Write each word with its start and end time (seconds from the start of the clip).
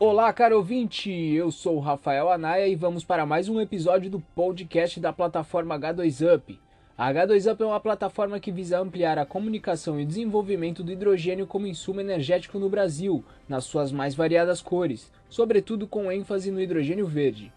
Olá, 0.00 0.32
caro 0.32 0.56
ouvinte! 0.56 1.10
Eu 1.10 1.50
sou 1.50 1.76
o 1.76 1.80
Rafael 1.80 2.30
Anaya 2.30 2.68
e 2.68 2.76
vamos 2.76 3.04
para 3.04 3.26
mais 3.26 3.48
um 3.48 3.60
episódio 3.60 4.08
do 4.08 4.20
podcast 4.20 5.00
da 5.00 5.12
plataforma 5.12 5.78
H2Up. 5.78 6.58
A 6.96 7.12
H2Up 7.12 7.60
é 7.60 7.66
uma 7.66 7.80
plataforma 7.80 8.40
que 8.40 8.52
visa 8.52 8.78
ampliar 8.78 9.18
a 9.18 9.26
comunicação 9.26 10.00
e 10.00 10.04
desenvolvimento 10.04 10.82
do 10.82 10.92
hidrogênio 10.92 11.46
como 11.46 11.66
insumo 11.66 12.00
energético 12.00 12.58
no 12.58 12.68
Brasil, 12.68 13.24
nas 13.48 13.64
suas 13.64 13.90
mais 13.90 14.14
variadas 14.14 14.62
cores, 14.62 15.12
sobretudo 15.28 15.86
com 15.86 16.12
ênfase 16.12 16.50
no 16.50 16.60
hidrogênio 16.60 17.06
verde. 17.06 17.52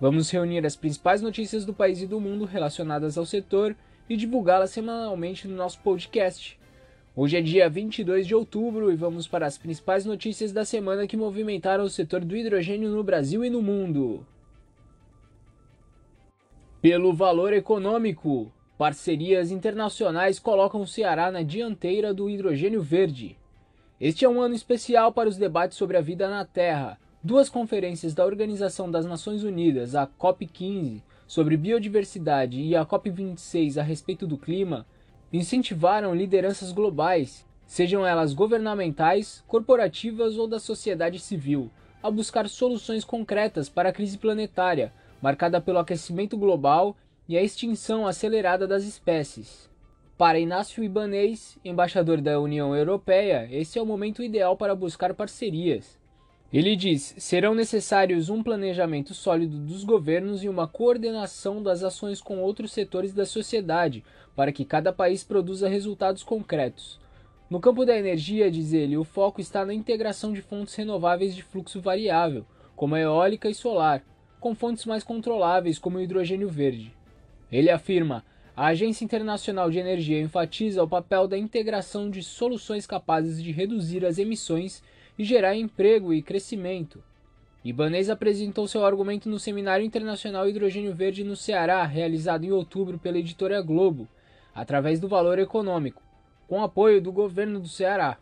Vamos 0.00 0.30
reunir 0.30 0.66
as 0.66 0.76
principais 0.76 1.22
notícias 1.22 1.64
do 1.64 1.72
país 1.72 2.02
e 2.02 2.06
do 2.06 2.20
mundo 2.20 2.44
relacionadas 2.44 3.16
ao 3.16 3.24
setor 3.24 3.76
e 4.08 4.16
divulgá-las 4.16 4.70
semanalmente 4.70 5.48
no 5.48 5.56
nosso 5.56 5.78
podcast. 5.80 6.58
Hoje 7.18 7.38
é 7.38 7.40
dia 7.40 7.66
22 7.66 8.26
de 8.26 8.34
outubro 8.34 8.92
e 8.92 8.94
vamos 8.94 9.26
para 9.26 9.46
as 9.46 9.56
principais 9.56 10.04
notícias 10.04 10.52
da 10.52 10.66
semana 10.66 11.06
que 11.06 11.16
movimentaram 11.16 11.82
o 11.82 11.88
setor 11.88 12.22
do 12.22 12.36
hidrogênio 12.36 12.90
no 12.90 13.02
Brasil 13.02 13.42
e 13.42 13.48
no 13.48 13.62
mundo. 13.62 14.26
Pelo 16.82 17.14
valor 17.14 17.54
econômico, 17.54 18.52
parcerias 18.76 19.50
internacionais 19.50 20.38
colocam 20.38 20.82
o 20.82 20.86
Ceará 20.86 21.30
na 21.30 21.40
dianteira 21.40 22.12
do 22.12 22.28
hidrogênio 22.28 22.82
verde. 22.82 23.38
Este 23.98 24.26
é 24.26 24.28
um 24.28 24.42
ano 24.42 24.54
especial 24.54 25.10
para 25.10 25.26
os 25.26 25.38
debates 25.38 25.78
sobre 25.78 25.96
a 25.96 26.02
vida 26.02 26.28
na 26.28 26.44
Terra. 26.44 27.00
Duas 27.24 27.48
conferências 27.48 28.12
da 28.12 28.26
Organização 28.26 28.90
das 28.90 29.06
Nações 29.06 29.42
Unidas, 29.42 29.94
a 29.94 30.06
COP15, 30.06 31.00
sobre 31.26 31.56
biodiversidade 31.56 32.60
e 32.60 32.76
a 32.76 32.84
COP26 32.84 33.78
a 33.78 33.82
respeito 33.82 34.26
do 34.26 34.36
clima, 34.36 34.86
incentivaram 35.32 36.14
lideranças 36.14 36.72
globais, 36.72 37.44
sejam 37.66 38.06
elas 38.06 38.32
governamentais, 38.32 39.42
corporativas 39.46 40.36
ou 40.36 40.46
da 40.46 40.58
sociedade 40.58 41.18
civil, 41.18 41.70
a 42.02 42.10
buscar 42.10 42.48
soluções 42.48 43.04
concretas 43.04 43.68
para 43.68 43.88
a 43.88 43.92
crise 43.92 44.16
planetária, 44.16 44.92
marcada 45.20 45.60
pelo 45.60 45.78
aquecimento 45.78 46.36
global 46.36 46.96
e 47.28 47.36
a 47.36 47.42
extinção 47.42 48.06
acelerada 48.06 48.66
das 48.66 48.84
espécies. 48.84 49.68
Para 50.16 50.38
Inácio 50.38 50.82
Ibanez, 50.82 51.58
embaixador 51.64 52.20
da 52.20 52.40
União 52.40 52.74
Europeia, 52.74 53.48
esse 53.50 53.78
é 53.78 53.82
o 53.82 53.86
momento 53.86 54.22
ideal 54.22 54.56
para 54.56 54.74
buscar 54.74 55.12
parcerias. 55.12 55.98
Ele 56.52 56.76
diz: 56.76 57.14
serão 57.18 57.54
necessários 57.54 58.28
um 58.28 58.42
planejamento 58.42 59.12
sólido 59.14 59.58
dos 59.58 59.82
governos 59.82 60.44
e 60.44 60.48
uma 60.48 60.68
coordenação 60.68 61.62
das 61.62 61.82
ações 61.82 62.20
com 62.20 62.38
outros 62.38 62.72
setores 62.72 63.12
da 63.12 63.26
sociedade, 63.26 64.04
para 64.34 64.52
que 64.52 64.64
cada 64.64 64.92
país 64.92 65.24
produza 65.24 65.68
resultados 65.68 66.22
concretos. 66.22 67.00
No 67.50 67.60
campo 67.60 67.84
da 67.84 67.96
energia, 67.96 68.50
diz 68.50 68.72
ele, 68.72 68.96
o 68.96 69.04
foco 69.04 69.40
está 69.40 69.64
na 69.64 69.74
integração 69.74 70.32
de 70.32 70.42
fontes 70.42 70.74
renováveis 70.74 71.34
de 71.34 71.42
fluxo 71.42 71.80
variável, 71.80 72.44
como 72.74 72.94
a 72.94 73.00
eólica 73.00 73.48
e 73.48 73.54
solar, 73.54 74.04
com 74.40 74.54
fontes 74.54 74.84
mais 74.84 75.02
controláveis, 75.02 75.78
como 75.78 75.98
o 75.98 76.00
hidrogênio 76.00 76.48
verde. 76.48 76.94
Ele 77.50 77.70
afirma: 77.70 78.24
a 78.56 78.66
Agência 78.66 79.04
Internacional 79.04 79.70
de 79.70 79.78
Energia 79.78 80.20
enfatiza 80.20 80.82
o 80.82 80.88
papel 80.88 81.26
da 81.26 81.36
integração 81.36 82.08
de 82.08 82.22
soluções 82.22 82.86
capazes 82.86 83.42
de 83.42 83.50
reduzir 83.50 84.04
as 84.04 84.18
emissões 84.18 84.82
e 85.18 85.24
gerar 85.24 85.56
emprego 85.56 86.12
e 86.12 86.22
crescimento. 86.22 87.02
Ibanez 87.64 88.08
apresentou 88.08 88.68
seu 88.68 88.84
argumento 88.84 89.28
no 89.28 89.38
Seminário 89.38 89.84
Internacional 89.84 90.48
Hidrogênio 90.48 90.94
Verde 90.94 91.24
no 91.24 91.34
Ceará, 91.34 91.82
realizado 91.84 92.44
em 92.44 92.52
outubro 92.52 92.98
pela 92.98 93.18
editora 93.18 93.60
Globo, 93.60 94.06
através 94.54 95.00
do 95.00 95.08
valor 95.08 95.38
econômico, 95.38 96.02
com 96.46 96.62
apoio 96.62 97.00
do 97.00 97.10
governo 97.10 97.58
do 97.58 97.68
Ceará. 97.68 98.18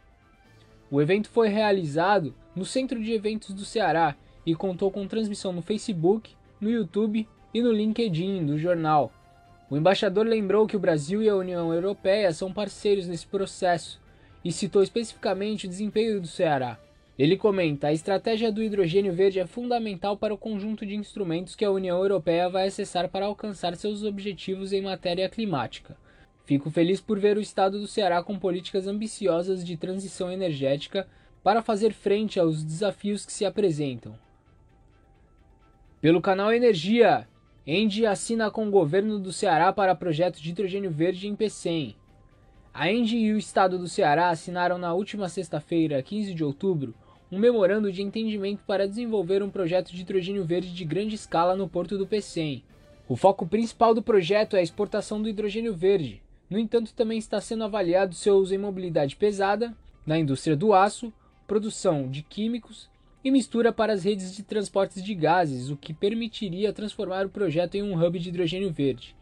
O 0.91 1.01
evento 1.01 1.29
foi 1.29 1.49
realizado 1.49 2.35
no 2.57 2.65
Centro 2.65 3.03
de 3.03 3.13
Eventos 3.13 3.53
do 3.53 3.65
Ceará 3.65 4.17
e 4.47 4.55
contou 4.55 4.91
com 4.91 5.07
transmissão 5.07 5.53
no 5.53 5.61
Facebook, 5.61 6.35
no 6.61 6.71
YouTube 6.71 7.29
e 7.53 7.61
no 7.61 7.73
LinkedIn 7.73 8.47
do 8.47 8.59
jornal. 8.59 9.13
O 9.69 9.77
embaixador 9.77 10.27
lembrou 10.27 10.67
que 10.67 10.77
o 10.77 10.81
Brasil 10.81 11.23
e 11.23 11.29
a 11.29 11.37
União 11.37 11.73
Europeia 11.73 12.33
são 12.33 12.53
parceiros 12.53 13.07
nesse 13.07 13.27
processo 13.27 14.01
e 14.45 14.53
citou 14.53 14.83
especificamente 14.83 15.67
o 15.67 15.69
desempenho 15.69 16.21
do 16.21 16.27
Ceará. 16.27 16.79
Ele 17.19 17.37
comenta: 17.37 17.87
a 17.87 17.93
estratégia 17.93 18.53
do 18.53 18.63
hidrogênio 18.63 19.13
verde 19.13 19.41
é 19.41 19.47
fundamental 19.47 20.17
para 20.17 20.35
o 20.35 20.39
conjunto 20.39 20.85
de 20.85 20.95
instrumentos 20.95 21.55
que 21.55 21.65
a 21.65 21.71
União 21.71 21.99
Europeia 21.99 22.49
vai 22.49 22.67
acessar 22.67 23.09
para 23.09 23.27
alcançar 23.27 23.75
seus 23.77 24.03
objetivos 24.03 24.73
em 24.73 24.83
matéria 24.83 25.29
climática. 25.29 25.97
Fico 26.45 26.71
feliz 26.71 27.01
por 27.01 27.19
ver 27.19 27.39
o 27.39 27.41
estado 27.41 27.81
do 27.81 27.87
Ceará 27.87 28.23
com 28.23 28.39
políticas 28.39 28.87
ambiciosas 28.87 29.65
de 29.65 29.77
transição 29.77 30.31
energética 30.31 31.09
para 31.43 31.63
fazer 31.63 31.93
frente 31.93 32.39
aos 32.39 32.63
desafios 32.63 33.25
que 33.25 33.33
se 33.33 33.45
apresentam. 33.45 34.19
Pelo 36.01 36.21
canal 36.21 36.53
Energia, 36.53 37.27
Engie 37.67 38.05
assina 38.05 38.51
com 38.51 38.69
o 38.69 38.71
governo 38.71 39.19
do 39.19 39.33
Ceará 39.33 39.73
para 39.73 39.95
projeto 39.95 40.39
de 40.39 40.51
hidrogênio 40.51 40.91
verde 40.91 41.27
em 41.27 41.35
Pecém. 41.35 41.97
A 42.75 42.91
Engie 42.91 43.27
e 43.27 43.33
o 43.33 43.39
estado 43.39 43.79
do 43.79 43.89
Ceará 43.89 44.31
assinaram 44.31 44.77
na 44.77 44.93
última 44.93 45.29
sexta-feira, 45.29 46.03
15 46.03 46.35
de 46.35 46.43
outubro, 46.43 46.93
um 47.31 47.39
memorando 47.39 47.93
de 47.93 48.03
entendimento 48.03 48.65
para 48.67 48.89
desenvolver 48.89 49.45
um 49.45 49.49
projeto 49.49 49.93
de 49.93 50.01
hidrogênio 50.01 50.45
verde 50.45 50.75
de 50.75 50.85
grande 50.85 51.15
escala 51.15 51.55
no 51.55 51.69
porto 51.69 51.97
do 51.97 52.07
Pecém. 52.07 52.65
O 53.09 53.15
foco 53.15 53.47
principal 53.47 53.95
do 53.95 54.03
projeto 54.03 54.57
é 54.57 54.59
a 54.59 54.63
exportação 54.63 55.23
do 55.23 55.29
hidrogênio 55.29 55.73
verde, 55.73 56.21
no 56.51 56.59
entanto, 56.59 56.93
também 56.95 57.19
está 57.19 57.41
sendo 57.41 57.65
avaliado 57.65 58.15
seu 58.15 58.37
uso 58.37 58.55
em 58.55 58.59
mobilidade 58.59 59.17
pesada, 59.17 59.75
na 60.07 60.19
indústria 60.19 60.57
do 60.57 60.75
aço, 60.75 61.13
produção 61.47 62.09
de 62.09 62.23
químicos 62.23 62.89
e 63.25 63.31
mistura 63.31 63.73
para 63.73 63.93
as 63.93 64.05
redes 64.05 64.37
de 64.37 64.43
transportes 64.43 65.03
de 65.03 65.15
gases, 65.15 65.71
o 65.71 65.77
que 65.77 65.95
permitiria 65.95 66.73
transformar 66.73 67.25
o 67.25 67.31
projeto 67.31 67.77
em 67.77 67.83
um 67.83 68.01
hub 68.01 68.19
de 68.19 68.29
hidrogênio 68.29 68.71
verde. 68.71 69.17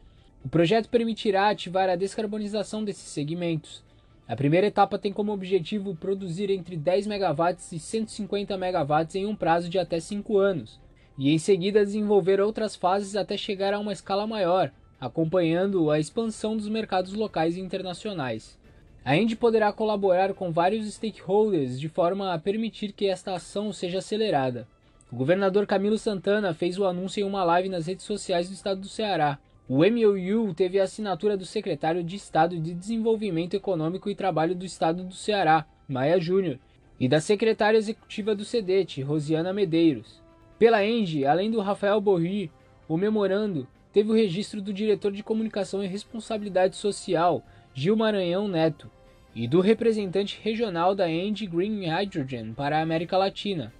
O 0.45 0.49
projeto 0.49 0.89
permitirá 0.89 1.49
ativar 1.49 1.89
a 1.89 1.97
descarbonização 1.97 2.85
desses 2.85 3.09
segmentos. 3.09 3.83
A 4.27 4.35
primeira 4.35 4.67
etapa 4.67 4.99
tem 4.99 5.13
como 5.13 5.33
objetivo 5.33 5.95
produzir 5.95 6.51
entre 6.51 6.77
10 6.77 7.07
MW 7.07 7.57
e 7.73 7.79
150 7.79 8.55
MW 8.55 9.07
em 9.15 9.27
um 9.27 9.37
prazo 9.37 9.69
de 9.69 9.79
até 9.79 10.01
5 10.01 10.39
anos, 10.39 10.81
e 11.17 11.31
em 11.31 11.39
seguida 11.39 11.85
desenvolver 11.85 12.41
outras 12.41 12.75
fases 12.75 13.15
até 13.15 13.37
chegar 13.37 13.73
a 13.73 13.79
uma 13.79 13.93
escala 13.93 14.27
maior, 14.27 14.73
acompanhando 15.01 15.91
a 15.91 16.01
expansão 16.01 16.57
dos 16.57 16.69
mercados 16.69 17.13
locais 17.13 17.57
e 17.57 17.61
internacionais. 17.61 18.59
A 19.05 19.17
Indy 19.17 19.37
poderá 19.37 19.73
colaborar 19.73 20.33
com 20.33 20.53
vários 20.53 20.93
stakeholders 20.95 21.79
de 21.79 21.89
forma 21.89 22.33
a 22.33 22.39
permitir 22.39 22.93
que 22.93 23.07
esta 23.07 23.35
ação 23.35 23.73
seja 23.73 23.99
acelerada. 23.99 24.67
O 25.11 25.17
governador 25.17 25.67
Camilo 25.67 25.99
Santana 25.99 26.55
fez 26.55 26.79
o 26.79 26.87
anúncio 26.87 27.21
em 27.21 27.25
uma 27.25 27.45
live 27.45 27.69
nas 27.69 27.87
redes 27.87 28.05
sociais 28.05 28.49
do 28.49 28.55
estado 28.55 28.81
do 28.81 28.89
Ceará. 28.89 29.39
O 29.75 29.79
MOU 29.79 30.53
teve 30.53 30.79
a 30.79 30.85
assinatura 30.85 31.35
do 31.35 31.47
secretário 31.47 32.05
de 32.05 32.15
Estado 32.15 32.61
de 32.61 32.75
Desenvolvimento 32.75 33.55
Econômico 33.55 34.11
e 34.11 34.15
Trabalho 34.15 34.55
do 34.55 34.67
estado 34.67 35.03
do 35.03 35.15
Ceará, 35.15 35.65
Maia 35.89 36.21
Júnior, 36.21 36.59
e 37.01 37.09
da 37.09 37.23
secretária 37.23 37.79
executiva 37.79 38.35
do 38.35 38.45
CEDET, 38.45 39.01
Rosiana 39.01 39.51
Medeiros. 39.51 40.23
Pela 40.59 40.85
Engie, 40.85 41.25
além 41.25 41.51
do 41.51 41.59
Rafael 41.59 41.99
Borri, 42.03 42.53
o 42.87 42.99
memorando 42.99 43.67
teve 43.95 44.11
o 44.11 44.15
registro 44.15 44.61
do 44.61 44.75
diretor 44.75 45.11
de 45.11 45.23
comunicação 45.23 45.83
e 45.83 45.87
responsabilidade 45.87 46.77
social, 46.77 47.43
Gil 47.73 47.97
Maranhão 47.97 48.49
Neto, 48.49 48.91
e 49.35 49.49
do 49.49 49.63
representante 49.63 50.39
regional 50.43 50.95
da 50.95 51.11
Engie 51.11 51.47
Green 51.47 51.87
Hydrogen 51.87 52.53
para 52.53 52.77
a 52.77 52.83
América 52.83 53.17
Latina, 53.17 53.73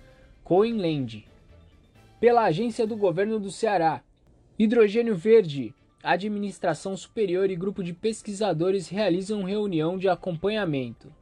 Coen 0.43 0.79
Land. 0.79 1.29
Pela 2.19 2.45
agência 2.45 2.87
do 2.87 2.97
governo 2.97 3.39
do 3.39 3.51
Ceará, 3.51 4.03
Hidrogênio 4.59 5.15
Verde, 5.15 5.75
Administração 6.03 6.97
Superior 6.97 7.51
e 7.51 7.57
grupo 7.57 7.83
de 7.83 7.93
pesquisadores 7.93 8.89
realizam 8.89 9.45
reunião 9.45 9.97
de 9.97 10.09
acompanhamento. 10.09 11.13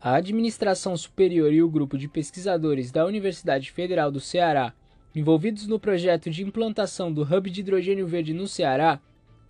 A 0.00 0.14
Administração 0.14 0.96
Superior 0.96 1.52
e 1.52 1.62
o 1.62 1.68
grupo 1.68 1.96
de 1.96 2.08
pesquisadores 2.08 2.92
da 2.92 3.06
Universidade 3.06 3.72
Federal 3.72 4.10
do 4.10 4.20
Ceará 4.20 4.74
envolvidos 5.14 5.66
no 5.66 5.80
projeto 5.80 6.30
de 6.30 6.44
implantação 6.44 7.12
do 7.12 7.22
Hub 7.22 7.50
de 7.50 7.60
Hidrogênio 7.60 8.06
Verde 8.06 8.34
no 8.34 8.46
Ceará, 8.46 9.00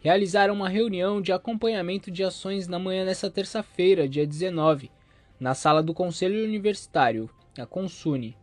realizaram 0.01 0.55
uma 0.55 0.69
reunião 0.69 1.21
de 1.21 1.33
acompanhamento 1.33 2.11
de 2.11 2.23
ações 2.23 2.69
na 2.69 2.79
manhã 2.79 3.05
desta 3.05 3.31
terça-feira, 3.31 4.09
dia 4.09 4.27
19, 4.27 4.91
na 5.39 5.55
sala 5.55 5.83
do 5.83 5.93
Conselho 5.93 6.45
Universitário, 6.45 7.29
a 7.59 7.67
Consune. 7.67 8.37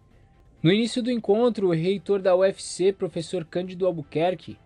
No 0.61 0.71
início 0.71 1.01
do 1.01 1.11
encontro, 1.11 1.67
o 1.67 1.73
reitor 1.73 2.21
da 2.21 2.35
UFC, 2.35 2.91
professor 2.91 3.45
Cândido 3.45 3.85
Albuquerque, 3.85 4.57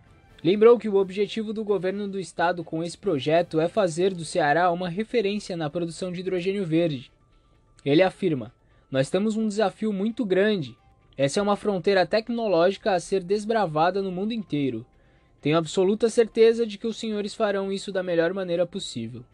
lembrou 0.44 0.78
que 0.78 0.90
o 0.90 0.96
objetivo 0.96 1.54
do 1.54 1.64
governo 1.64 2.08
do 2.08 2.20
estado 2.20 2.64
com 2.64 2.84
esse 2.84 2.98
projeto 2.98 3.60
é 3.60 3.68
fazer 3.68 4.14
do 4.14 4.26
Ceará 4.26 4.72
uma 4.72 4.90
referência 4.90 5.56
na 5.56 5.70
produção 5.70 6.12
de 6.12 6.20
hidrogênio 6.20 6.66
verde. 6.66 7.12
Ele 7.84 8.02
afirma: 8.02 8.54
Nós 8.92 9.10
temos 9.10 9.36
um 9.36 9.48
desafio 9.48 9.94
muito 9.94 10.26
grande 10.26 10.78
essa 11.20 11.42
é 11.42 11.44
uma 11.44 11.58
fronteira 11.58 12.06
tecnológica 12.06 12.94
a 12.94 13.00
ser 13.02 13.22
desbravada 13.22 14.02
no 14.02 14.10
mundo 14.10 14.32
inteiro. 14.32 14.86
Tenho 15.42 15.58
absoluta 15.58 16.08
certeza 16.08 16.66
de 16.66 16.78
que 16.78 16.88
os 16.88 16.96
senhores 16.96 17.36
farão 17.36 17.74
isso 17.74 17.92
da 17.92 18.02
melhor 18.02 18.34
maneira 18.34 18.66
possível. 18.66 19.26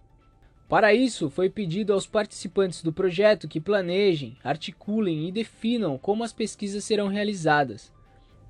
Para 0.68 0.96
isso, 0.96 1.30
foi 1.30 1.48
pedido 1.48 1.94
aos 1.94 2.08
participantes 2.08 2.82
do 2.82 2.92
projeto 2.92 3.48
que 3.48 3.62
planejem, 3.62 4.36
articulem 4.44 5.28
e 5.28 5.32
definam 5.32 5.96
como 5.96 6.24
as 6.24 6.34
pesquisas 6.34 6.84
serão 6.84 7.08
realizadas, 7.08 7.94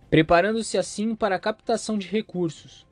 preparando-se 0.09 0.77
assim 0.77 1.15
para 1.15 1.35
a 1.35 1.39
captação 1.39 1.97
de 1.97 2.07
recursos. 2.07 2.85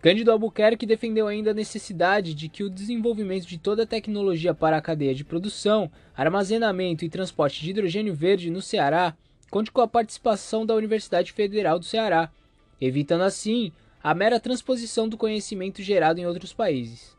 Cândido 0.00 0.32
Albuquerque 0.32 0.84
defendeu 0.84 1.28
ainda 1.28 1.52
a 1.52 1.54
necessidade 1.54 2.34
de 2.34 2.48
que 2.48 2.64
o 2.64 2.70
desenvolvimento 2.70 3.46
de 3.46 3.56
toda 3.56 3.84
a 3.84 3.86
tecnologia 3.86 4.52
para 4.52 4.76
a 4.76 4.82
cadeia 4.82 5.14
de 5.14 5.24
produção, 5.24 5.90
armazenamento 6.16 7.04
e 7.04 7.08
transporte 7.08 7.60
de 7.60 7.70
hidrogênio 7.70 8.12
verde 8.12 8.50
no 8.50 8.60
Ceará 8.60 9.16
conte 9.48 9.70
com 9.70 9.80
a 9.80 9.86
participação 9.86 10.66
da 10.66 10.74
Universidade 10.74 11.30
Federal 11.30 11.78
do 11.78 11.84
Ceará, 11.84 12.32
evitando 12.80 13.22
assim 13.22 13.70
a 14.02 14.12
mera 14.12 14.40
transposição 14.40 15.08
do 15.08 15.16
conhecimento 15.16 15.80
gerado 15.82 16.18
em 16.18 16.26
outros 16.26 16.52
países. 16.52 17.16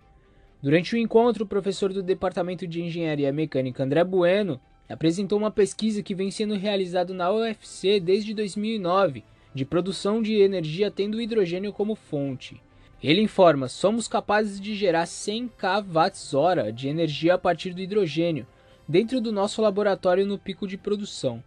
Durante 0.62 0.94
o 0.94 0.98
encontro, 0.98 1.46
o 1.46 1.48
professor 1.48 1.94
do 1.94 2.04
Departamento 2.04 2.68
de 2.68 2.82
Engenharia 2.82 3.32
Mecânica 3.32 3.84
André 3.84 4.04
Bueno 4.04 4.60
apresentou 4.94 5.40
uma 5.40 5.50
pesquisa 5.50 6.04
que 6.04 6.14
vem 6.14 6.30
sendo 6.30 6.54
realizada 6.54 7.14
na 7.14 7.32
UFC 7.32 8.00
desde 8.00 8.34
2009, 8.34 9.24
de 9.54 9.66
produção 9.66 10.22
de 10.22 10.36
energia 10.36 10.92
tendo 10.92 11.20
hidrogênio 11.20 11.74
como 11.74 11.96
fonte. 11.96 12.62
Ele 13.02 13.22
informa: 13.22 13.68
somos 13.68 14.08
capazes 14.08 14.62
de 14.62 14.76
gerar 14.76 15.08
100 15.08 15.50
kWh 15.58 16.72
de 16.72 16.88
energia 16.88 17.34
a 17.34 17.38
partir 17.38 17.74
do 17.74 17.82
hidrogênio, 17.82 18.46
dentro 18.88 19.20
do 19.20 19.32
nosso 19.32 19.62
laboratório 19.62 20.26
no 20.28 20.38
pico 20.38 20.68
de 20.68 20.78
produção. 20.78 21.44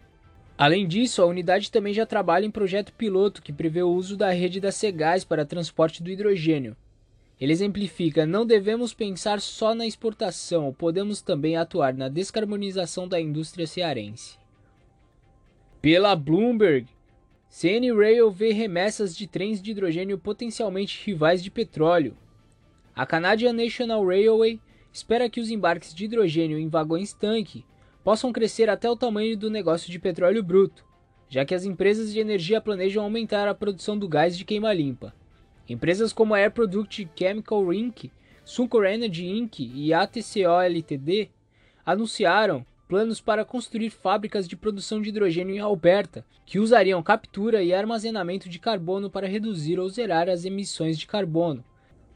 Além 0.58 0.86
disso, 0.88 1.22
a 1.22 1.26
unidade 1.26 1.70
também 1.70 1.94
já 1.94 2.04
trabalha 2.04 2.46
em 2.46 2.50
projeto 2.50 2.92
piloto 2.92 3.42
que 3.42 3.52
prevê 3.52 3.82
o 3.82 3.90
uso 3.90 4.16
da 4.16 4.30
rede 4.30 4.58
da 4.58 4.72
Cegás 4.72 5.22
para 5.22 5.44
transporte 5.44 6.02
do 6.02 6.10
hidrogênio. 6.10 6.76
Ele 7.40 7.52
exemplifica: 7.52 8.24
não 8.24 8.46
devemos 8.46 8.94
pensar 8.94 9.40
só 9.40 9.74
na 9.74 9.86
exportação, 9.86 10.72
podemos 10.72 11.20
também 11.20 11.56
atuar 11.56 11.94
na 11.94 12.08
descarbonização 12.08 13.06
da 13.06 13.20
indústria 13.20 13.66
cearense. 13.66 14.38
Pela 15.82 16.16
Bloomberg, 16.16 16.88
CN 17.48 17.92
Rail 17.94 18.30
vê 18.30 18.52
remessas 18.52 19.16
de 19.16 19.26
trens 19.26 19.62
de 19.62 19.70
hidrogênio 19.70 20.18
potencialmente 20.18 21.04
rivais 21.04 21.42
de 21.42 21.50
petróleo. 21.50 22.16
A 22.94 23.04
Canadian 23.06 23.52
National 23.52 24.04
Railway 24.04 24.60
espera 24.92 25.28
que 25.28 25.40
os 25.40 25.50
embarques 25.50 25.94
de 25.94 26.06
hidrogênio 26.06 26.58
em 26.58 26.68
vagões 26.68 27.12
tanque 27.12 27.64
possam 28.02 28.32
crescer 28.32 28.70
até 28.70 28.88
o 28.90 28.96
tamanho 28.96 29.36
do 29.36 29.50
negócio 29.50 29.90
de 29.90 29.98
petróleo 29.98 30.42
bruto, 30.42 30.84
já 31.28 31.44
que 31.44 31.54
as 31.54 31.64
empresas 31.64 32.12
de 32.12 32.18
energia 32.18 32.60
planejam 32.60 33.04
aumentar 33.04 33.46
a 33.46 33.54
produção 33.54 33.98
do 33.98 34.08
gás 34.08 34.36
de 34.36 34.44
queima-limpa. 34.44 35.14
Empresas 35.68 36.12
como 36.12 36.34
a 36.34 36.38
Air 36.38 36.52
Product 36.52 37.08
Chemical 37.16 37.72
Inc., 37.72 38.10
Suncor 38.44 38.84
Energy 38.84 39.26
Inc. 39.26 39.58
e 39.58 39.92
ATCO 39.92 40.62
Ltd. 40.68 41.28
anunciaram 41.84 42.64
planos 42.86 43.20
para 43.20 43.44
construir 43.44 43.90
fábricas 43.90 44.46
de 44.46 44.56
produção 44.56 45.02
de 45.02 45.08
hidrogênio 45.08 45.56
em 45.56 45.58
Alberta, 45.58 46.24
que 46.44 46.60
usariam 46.60 47.02
captura 47.02 47.64
e 47.64 47.74
armazenamento 47.74 48.48
de 48.48 48.60
carbono 48.60 49.10
para 49.10 49.26
reduzir 49.26 49.80
ou 49.80 49.88
zerar 49.88 50.28
as 50.28 50.44
emissões 50.44 50.96
de 50.96 51.06
carbono. 51.06 51.64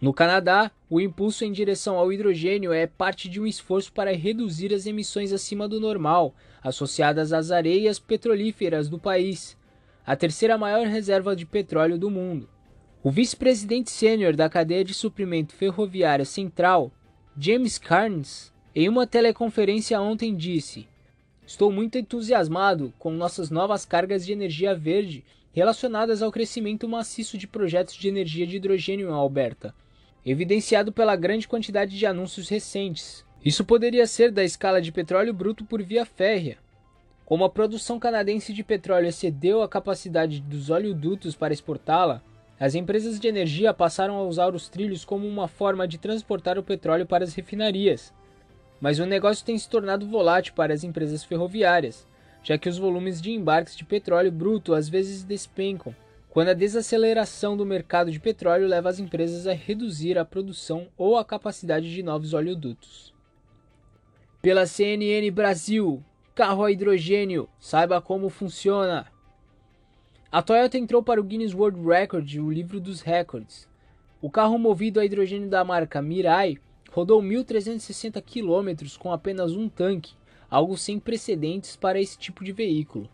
No 0.01 0.15
Canadá, 0.15 0.71
o 0.89 1.01
impulso 1.01 1.45
em 1.45 1.51
direção 1.51 1.99
ao 1.99 2.13
hidrogênio 2.13 2.73
é 2.73 2.87
parte 2.87 3.29
de 3.29 3.41
um 3.41 3.47
esforço 3.47 3.93
para 3.93 4.15
reduzir 4.15 4.73
as 4.73 4.87
emissões 4.87 5.33
acima 5.33 5.67
do 5.69 5.81
normal, 5.81 6.35
associadas 6.63 7.33
às 7.33 7.51
areias 7.51 7.99
petrolíferas 7.99 8.89
do 8.89 8.99
país, 8.99 9.59
a 10.07 10.15
terceira 10.15 10.57
maior 10.57 10.87
reserva 10.87 11.35
de 11.35 11.45
petróleo 11.45 11.99
do 11.99 12.09
mundo. 12.09 12.49
O 13.03 13.11
vice-presidente 13.11 13.91
sênior 13.91 14.37
da 14.37 14.47
cadeia 14.51 14.85
de 14.85 14.93
suprimento 14.93 15.55
ferroviária 15.55 16.27
central, 16.27 16.93
James 17.35 17.79
Carnes, 17.79 18.53
em 18.75 18.91
uma 18.91 19.07
teleconferência 19.07 19.99
ontem 19.99 20.37
disse: 20.37 20.87
Estou 21.47 21.73
muito 21.73 21.97
entusiasmado 21.97 22.93
com 22.99 23.11
nossas 23.11 23.49
novas 23.49 23.87
cargas 23.87 24.27
de 24.27 24.33
energia 24.35 24.75
verde 24.75 25.25
relacionadas 25.51 26.21
ao 26.21 26.31
crescimento 26.31 26.87
maciço 26.87 27.39
de 27.39 27.47
projetos 27.47 27.95
de 27.95 28.07
energia 28.07 28.47
de 28.47 28.57
hidrogênio 28.57 29.09
em 29.09 29.13
Alberta, 29.13 29.75
evidenciado 30.25 30.93
pela 30.93 31.17
grande 31.17 31.49
quantidade 31.49 31.99
de 31.99 32.05
anúncios 32.05 32.51
recentes. 32.51 33.25
Isso 33.43 33.65
poderia 33.65 34.07
ser 34.07 34.31
da 34.31 34.45
escala 34.45 34.79
de 34.79 34.93
petróleo 34.93 35.33
bruto 35.33 35.65
por 35.65 35.83
via 35.83 36.05
férrea. 36.05 36.59
Como 37.25 37.45
a 37.45 37.49
produção 37.49 37.99
canadense 37.99 38.53
de 38.53 38.63
petróleo 38.63 39.09
excedeu 39.09 39.63
a 39.63 39.69
capacidade 39.69 40.39
dos 40.43 40.69
oleodutos 40.69 41.35
para 41.35 41.55
exportá-la, 41.55 42.23
as 42.61 42.75
empresas 42.75 43.19
de 43.19 43.27
energia 43.27 43.73
passaram 43.73 44.19
a 44.19 44.23
usar 44.23 44.55
os 44.55 44.69
trilhos 44.69 45.03
como 45.03 45.27
uma 45.27 45.49
forma 45.49 45.89
de 45.89 45.97
transportar 45.97 46.59
o 46.59 46.63
petróleo 46.63 47.07
para 47.07 47.25
as 47.25 47.33
refinarias. 47.33 48.13
Mas 48.79 48.99
o 48.99 49.07
negócio 49.07 49.47
tem 49.47 49.57
se 49.57 49.67
tornado 49.67 50.07
volátil 50.07 50.53
para 50.53 50.75
as 50.75 50.85
empresas 50.85 51.25
ferroviárias, 51.25 52.07
já 52.43 52.59
que 52.59 52.69
os 52.69 52.77
volumes 52.77 53.19
de 53.23 53.31
embarques 53.31 53.75
de 53.75 53.83
petróleo 53.83 54.31
bruto 54.31 54.75
às 54.75 54.91
vezes 54.91 55.25
despencam, 55.25 55.97
quando 56.29 56.51
a 56.51 56.55
desaceleração 56.55 57.57
do 57.57 57.65
mercado 57.65 58.13
de 58.13 58.21
petróleo 58.21 58.69
leva 58.69 58.91
as 58.91 58.99
empresas 58.99 59.47
a 59.47 59.55
reduzir 59.55 60.19
a 60.19 60.25
produção 60.25 60.89
ou 60.99 61.17
a 61.17 61.25
capacidade 61.25 61.91
de 61.91 62.03
novos 62.03 62.35
oleodutos. 62.35 63.15
Pela 64.43 64.67
CNN 64.67 65.31
Brasil, 65.31 66.05
carro 66.35 66.63
a 66.63 66.71
hidrogênio, 66.71 67.49
saiba 67.59 68.03
como 68.03 68.29
funciona. 68.29 69.07
A 70.33 70.41
Toyota 70.41 70.79
entrou 70.79 71.03
para 71.03 71.21
o 71.21 71.25
Guinness 71.25 71.53
World 71.53 71.85
Record, 71.85 72.37
o 72.37 72.53
livro 72.53 72.79
dos 72.79 73.01
recordes. 73.01 73.67
O 74.23 74.31
carro 74.31 74.57
movido 74.61 75.01
a 75.01 75.05
hidrogênio 75.05 75.49
da 75.49 75.65
marca 75.65 76.01
Mirai 76.01 76.57
rodou 76.93 77.21
1.360 77.21 78.23
km 78.23 78.97
com 79.01 79.13
apenas 79.13 79.57
um 79.57 79.69
tanque, 79.69 80.15
algo 80.49 80.79
sem 80.79 81.01
precedentes 81.01 81.75
para 81.75 82.01
esse 82.01 82.17
tipo 82.17 82.45
de 82.45 82.53
veículo. 82.53 83.09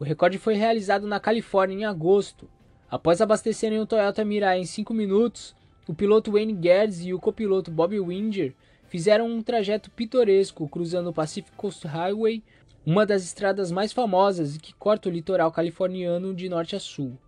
O 0.00 0.04
recorde 0.04 0.36
foi 0.36 0.54
realizado 0.54 1.06
na 1.06 1.20
Califórnia 1.20 1.76
em 1.76 1.84
agosto. 1.84 2.50
Após 2.90 3.20
abastecerem 3.20 3.78
o 3.78 3.86
Toyota 3.86 4.24
Mirai 4.24 4.58
em 4.58 4.64
5 4.64 4.92
minutos, 4.92 5.54
o 5.86 5.94
piloto 5.94 6.32
Wayne 6.32 6.54
Guedes 6.54 7.06
e 7.06 7.14
o 7.14 7.20
copiloto 7.20 7.70
Bob 7.70 8.00
Winger 8.00 8.52
fizeram 8.88 9.28
um 9.28 9.42
trajeto 9.42 9.92
pitoresco 9.92 10.68
cruzando 10.68 11.10
o 11.10 11.14
Pacific 11.14 11.56
Coast 11.56 11.86
Highway 11.86 12.42
uma 12.90 13.04
das 13.04 13.22
estradas 13.22 13.70
mais 13.70 13.92
famosas 13.92 14.56
e 14.56 14.58
que 14.58 14.72
corta 14.72 15.10
o 15.10 15.12
litoral 15.12 15.52
californiano 15.52 16.34
de 16.34 16.48
norte 16.48 16.74
a 16.74 16.80
sul. 16.80 17.18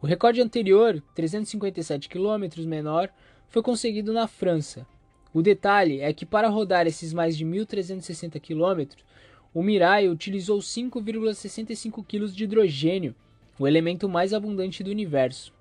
O 0.00 0.06
recorde 0.06 0.40
anterior, 0.40 1.02
357 1.14 2.08
km 2.08 2.48
menor, 2.66 3.10
foi 3.46 3.60
conseguido 3.60 4.10
na 4.14 4.26
França. 4.26 4.86
O 5.34 5.42
detalhe 5.42 6.00
é 6.00 6.14
que 6.14 6.24
para 6.24 6.48
rodar 6.48 6.86
esses 6.86 7.12
mais 7.12 7.36
de 7.36 7.44
1.360 7.44 8.40
km, 8.40 8.96
o 9.52 9.62
Mirai 9.62 10.08
utilizou 10.08 10.60
5,65 10.60 12.02
kg 12.06 12.28
de 12.28 12.44
hidrogênio, 12.44 13.14
o 13.58 13.68
elemento 13.68 14.08
mais 14.08 14.32
abundante 14.32 14.82
do 14.82 14.90
universo. 14.90 15.52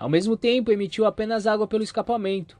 Ao 0.00 0.08
mesmo 0.08 0.36
tempo, 0.36 0.72
emitiu 0.72 1.06
apenas 1.06 1.46
água 1.46 1.68
pelo 1.68 1.84
escapamento. 1.84 2.58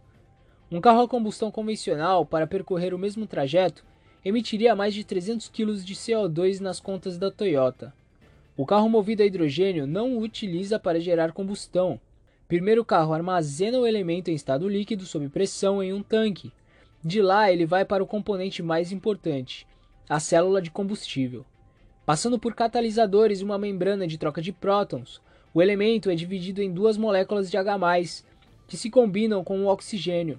Um 0.70 0.80
carro 0.80 1.02
a 1.02 1.08
combustão 1.08 1.50
convencional, 1.50 2.24
para 2.24 2.46
percorrer 2.46 2.94
o 2.94 2.98
mesmo 2.98 3.26
trajeto, 3.26 3.84
emitiria 4.24 4.74
mais 4.76 4.92
de 4.92 5.02
300 5.04 5.48
kg 5.48 5.76
de 5.76 5.94
CO2 5.94 6.60
nas 6.60 6.78
contas 6.78 7.16
da 7.16 7.30
Toyota. 7.30 7.92
O 8.56 8.66
carro 8.66 8.88
movido 8.88 9.22
a 9.22 9.26
hidrogênio 9.26 9.86
não 9.86 10.16
o 10.16 10.20
utiliza 10.20 10.78
para 10.78 11.00
gerar 11.00 11.32
combustão. 11.32 11.98
Primeiro 12.46 12.82
o 12.82 12.84
carro 12.84 13.14
armazena 13.14 13.78
o 13.78 13.86
elemento 13.86 14.30
em 14.30 14.34
estado 14.34 14.68
líquido 14.68 15.06
sob 15.06 15.28
pressão 15.28 15.82
em 15.82 15.92
um 15.92 16.02
tanque. 16.02 16.52
De 17.02 17.22
lá 17.22 17.50
ele 17.50 17.64
vai 17.64 17.84
para 17.84 18.02
o 18.02 18.06
componente 18.06 18.62
mais 18.62 18.92
importante, 18.92 19.66
a 20.08 20.20
célula 20.20 20.60
de 20.60 20.70
combustível. 20.70 21.46
Passando 22.04 22.38
por 22.38 22.54
catalisadores 22.54 23.40
e 23.40 23.44
uma 23.44 23.56
membrana 23.56 24.06
de 24.06 24.18
troca 24.18 24.42
de 24.42 24.52
prótons, 24.52 25.22
o 25.54 25.62
elemento 25.62 26.10
é 26.10 26.14
dividido 26.14 26.60
em 26.60 26.70
duas 26.70 26.98
moléculas 26.98 27.50
de 27.50 27.56
H+, 27.56 27.78
que 28.68 28.76
se 28.76 28.90
combinam 28.90 29.42
com 29.42 29.60
o 29.60 29.68
oxigênio. 29.68 30.38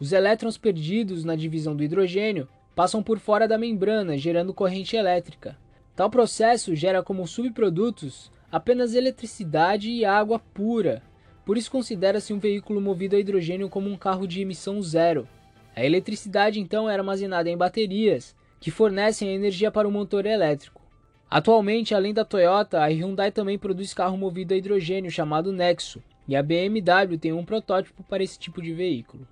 Os 0.00 0.12
elétrons 0.12 0.58
perdidos 0.58 1.24
na 1.24 1.36
divisão 1.36 1.76
do 1.76 1.84
hidrogênio 1.84 2.48
passam 2.74 3.02
por 3.02 3.18
fora 3.18 3.46
da 3.46 3.56
membrana, 3.56 4.18
gerando 4.18 4.54
corrente 4.54 4.96
elétrica. 4.96 5.56
Tal 5.94 6.10
processo 6.10 6.74
gera 6.74 7.02
como 7.02 7.26
subprodutos 7.26 8.32
apenas 8.50 8.94
eletricidade 8.94 9.90
e 9.90 10.04
água 10.04 10.38
pura. 10.38 11.02
Por 11.44 11.56
isso 11.56 11.70
considera-se 11.70 12.32
um 12.32 12.38
veículo 12.38 12.80
movido 12.80 13.16
a 13.16 13.18
hidrogênio 13.18 13.68
como 13.68 13.88
um 13.88 13.96
carro 13.96 14.26
de 14.26 14.40
emissão 14.40 14.80
zero. 14.82 15.28
A 15.74 15.84
eletricidade 15.84 16.60
então 16.60 16.88
é 16.88 16.94
armazenada 16.94 17.50
em 17.50 17.56
baterias, 17.56 18.34
que 18.60 18.70
fornecem 18.70 19.34
energia 19.34 19.70
para 19.70 19.88
o 19.88 19.90
motor 19.90 20.24
elétrico. 20.24 20.80
Atualmente, 21.28 21.94
além 21.94 22.14
da 22.14 22.24
Toyota, 22.24 22.80
a 22.80 22.86
Hyundai 22.86 23.32
também 23.32 23.58
produz 23.58 23.92
carro 23.92 24.16
movido 24.16 24.54
a 24.54 24.56
hidrogênio 24.56 25.10
chamado 25.10 25.52
Nexo, 25.52 26.00
e 26.28 26.36
a 26.36 26.42
BMW 26.42 27.18
tem 27.18 27.32
um 27.32 27.44
protótipo 27.44 28.02
para 28.04 28.22
esse 28.22 28.38
tipo 28.38 28.62
de 28.62 28.72
veículo. 28.72 29.26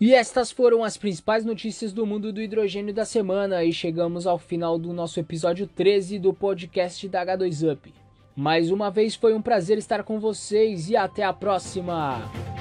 E 0.00 0.14
estas 0.14 0.52
foram 0.52 0.84
as 0.84 0.96
principais 0.96 1.44
notícias 1.44 1.92
do 1.92 2.06
mundo 2.06 2.32
do 2.32 2.40
hidrogênio 2.40 2.94
da 2.94 3.04
semana 3.04 3.64
e 3.64 3.72
chegamos 3.72 4.28
ao 4.28 4.38
final 4.38 4.78
do 4.78 4.92
nosso 4.92 5.18
episódio 5.18 5.66
13 5.66 6.20
do 6.20 6.32
podcast 6.32 7.08
da 7.08 7.26
H2Up. 7.26 7.92
Mais 8.36 8.70
uma 8.70 8.92
vez 8.92 9.16
foi 9.16 9.34
um 9.34 9.42
prazer 9.42 9.76
estar 9.76 10.04
com 10.04 10.20
vocês 10.20 10.88
e 10.88 10.96
até 10.96 11.24
a 11.24 11.32
próxima! 11.32 12.57